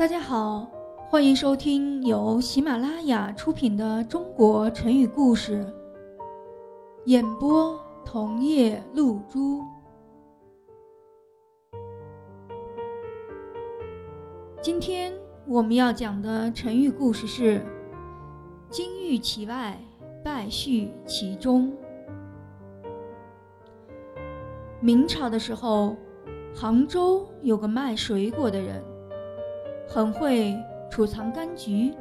[0.00, 0.66] 大家好，
[1.10, 5.62] 欢迎收听由喜马拉雅出品的《中国成语故事》，
[7.04, 9.62] 演播桐叶露珠。
[14.62, 15.12] 今天
[15.46, 17.60] 我们要讲的成语故事是
[18.72, 19.78] “金玉其外，
[20.24, 21.70] 败絮其中”。
[24.80, 25.94] 明朝的时候，
[26.54, 28.82] 杭州有个卖水果的人。
[29.92, 30.56] 很会
[30.88, 31.92] 储藏柑橘，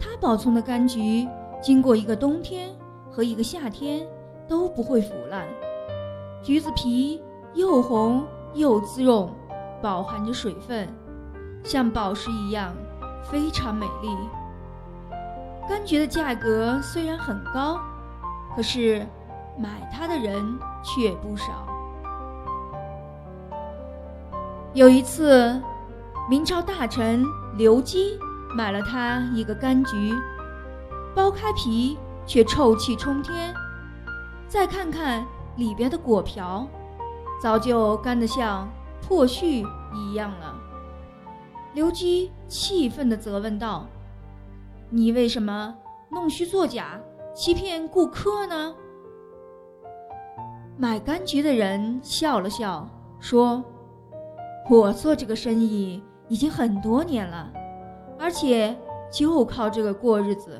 [0.00, 1.28] 他保存的柑橘
[1.60, 2.70] 经过一个冬天
[3.10, 4.06] 和一个夏天
[4.48, 5.46] 都不会腐烂，
[6.42, 9.28] 橘子皮又红又滋润，
[9.82, 10.88] 饱含着水分，
[11.62, 12.72] 像宝石一样
[13.30, 14.08] 非常美丽。
[15.68, 17.78] 柑橘的价格虽然很高，
[18.56, 19.06] 可是
[19.58, 20.42] 买它的人
[20.82, 21.66] 却不少。
[24.72, 25.60] 有一次。
[26.30, 28.18] 明朝大臣刘基
[28.54, 30.14] 买了他一个柑橘，
[31.14, 33.52] 剥开皮却臭气冲天，
[34.46, 36.66] 再看看里边的果瓢，
[37.42, 38.68] 早就干得像
[39.00, 40.54] 破絮一样了。
[41.74, 43.86] 刘基气愤地责问道
[44.90, 45.74] ：“你为什么
[46.08, 47.00] 弄虚作假，
[47.34, 48.74] 欺骗顾客呢？”
[50.78, 53.62] 买柑橘的人笑了笑，说
[54.70, 56.00] ：“我做这个生意。”
[56.32, 57.52] 已经很多年了，
[58.18, 58.74] 而且
[59.10, 60.58] 就靠这个过日子。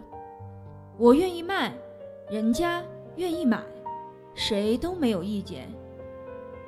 [0.99, 1.73] 我愿意卖，
[2.29, 2.83] 人家
[3.17, 3.59] 愿意买，
[4.35, 5.67] 谁都没有意见。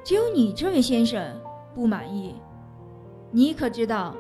[0.03, 1.39] 只有你这位先生
[1.75, 2.35] 不满意。
[3.31, 4.15] 你可知道，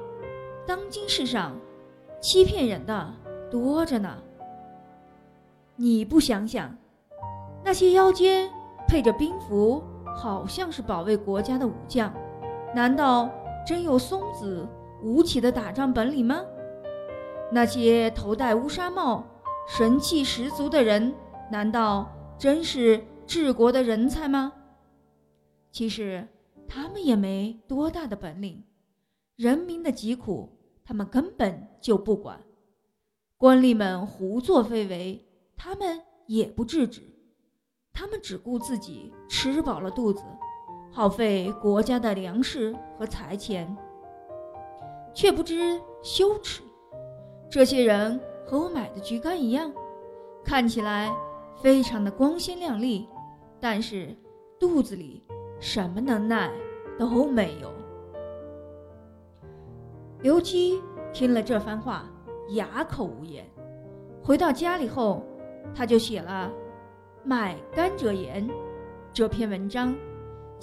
[0.67, 1.57] 当今世上
[2.21, 3.11] 欺骗人的
[3.51, 4.19] 多着呢？
[5.77, 6.77] 你不想想，
[7.65, 8.51] 那些腰间
[8.87, 9.83] 配着兵符，
[10.15, 12.12] 好像是保卫国家的武将，
[12.75, 13.31] 难道？
[13.67, 14.69] 真有松子
[15.03, 16.45] 吴起的打仗本领吗？
[17.51, 19.25] 那些头戴乌纱帽、
[19.66, 21.15] 神气十足的人，
[21.50, 24.53] 难道真是治国的人才吗？
[25.71, 26.27] 其实
[26.69, 28.62] 他们也没多大的本领，
[29.37, 32.41] 人民的疾苦他们根本就不管，
[33.38, 37.03] 官吏们胡作非为，他们也不制止，
[37.93, 40.22] 他们只顾自己吃饱了肚子。
[40.94, 43.77] 耗费国家的粮食和财钱，
[45.12, 46.62] 却不知羞耻。
[47.50, 49.72] 这些人和我买的橘干一样，
[50.44, 51.12] 看起来
[51.60, 53.09] 非常的光鲜亮丽，
[53.60, 54.16] 但是
[54.56, 55.21] 肚子里
[55.59, 56.49] 什么能耐
[56.97, 57.72] 都没有。
[60.21, 60.81] 刘基
[61.12, 62.09] 听了这番话，
[62.50, 63.44] 哑口无言。
[64.22, 65.25] 回到家里后，
[65.75, 66.49] 他就写了
[67.28, 68.49] 《卖甘蔗盐》
[69.12, 69.93] 这篇文章。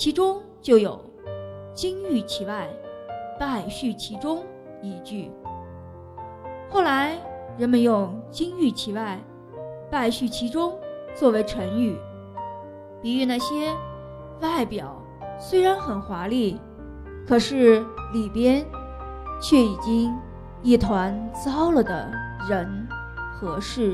[0.01, 0.99] 其中就有
[1.75, 2.67] “金玉其外，
[3.39, 4.43] 败絮其中”
[4.81, 5.31] 一句。
[6.71, 7.19] 后来
[7.55, 9.21] 人们用“金玉其外，
[9.91, 10.75] 败絮其中”
[11.13, 11.95] 作为成语，
[12.99, 13.77] 比喻那些
[14.39, 14.99] 外表
[15.37, 16.59] 虽然很华丽，
[17.27, 18.65] 可是里边
[19.39, 20.11] 却已经
[20.63, 22.11] 一团糟了的
[22.49, 22.87] 人
[23.31, 23.93] 和事。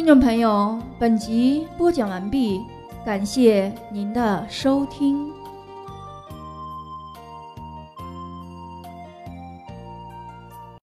[0.00, 2.64] 听众朋友，本集播讲完毕，
[3.04, 5.30] 感谢您的收听。